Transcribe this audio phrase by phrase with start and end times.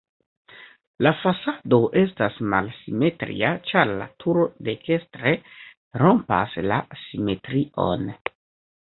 [1.07, 5.37] La fasado estas malsimetria, ĉar la turo dekstre
[6.05, 8.15] rompas la simetrion.